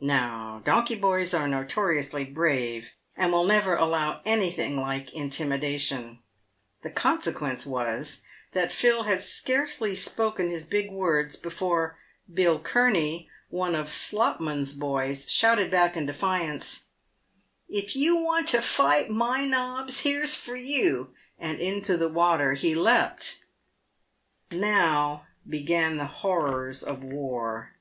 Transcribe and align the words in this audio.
Now 0.00 0.60
donkey 0.64 0.96
boys 0.96 1.32
are 1.32 1.46
notoriously 1.46 2.24
brave, 2.24 2.94
and 3.16 3.30
will 3.32 3.44
never 3.44 3.76
allow 3.76 4.20
anything 4.26 4.76
like 4.76 5.14
intimidation. 5.14 6.18
The 6.82 6.90
consequence 6.90 7.64
was, 7.64 8.22
that 8.54 8.72
Phil 8.72 9.04
had 9.04 9.22
scarcely 9.22 9.94
spoken 9.94 10.50
his 10.50 10.64
big 10.64 10.90
words 10.90 11.36
before 11.36 11.96
Bill 12.34 12.58
Kurney, 12.58 13.30
one 13.50 13.76
of 13.76 13.86
Slopman's 13.92 14.72
boys, 14.72 15.30
shouted 15.30 15.70
back 15.70 15.96
in 15.96 16.06
defiance," 16.06 16.86
If 17.68 17.94
you 17.94 18.16
want 18.16 18.48
to 18.48 18.60
fight,' 18.60 19.10
my 19.26 19.44
nobs,' 19.44 20.00
here's 20.00 20.34
for 20.34 20.56
you," 20.56 21.14
and 21.38 21.60
into 21.60 21.96
the 21.96 22.08
water 22.08 22.54
he 22.54 22.74
leapt. 22.74 23.44
Now 24.50 25.28
began 25.48 25.98
the 25.98 26.06
horrors 26.06 26.82
of 26.82 27.04
war. 27.04 27.76